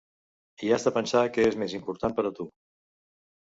I 0.67 0.71
has 0.77 0.85
de 0.87 0.93
pensar 0.95 1.21
què 1.35 1.45
és 1.49 1.59
més 1.65 1.75
important 1.81 2.17
per 2.21 2.27
a 2.31 2.33
tu. 2.41 2.49